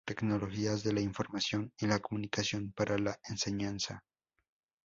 Tecnologías 0.03 0.81
de 0.83 0.93
la 0.93 0.99
información 1.01 1.71
y 1.77 1.85
la 1.85 1.99
comunicación 1.99 2.71
para 2.71 2.97
la 2.97 3.19
enseñanza 3.29 4.01